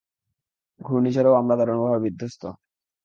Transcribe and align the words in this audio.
ঘূর্ণিঝড়েও 0.79 1.39
আমরা 1.41 1.55
দারুণভাবে 1.59 1.99
বিধ্বস্ত। 2.05 2.43